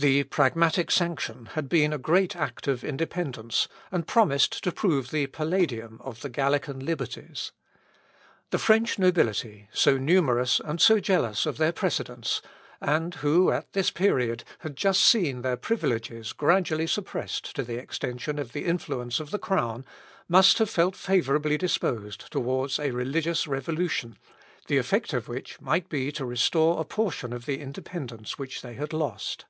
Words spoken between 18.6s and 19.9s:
influence of the crown,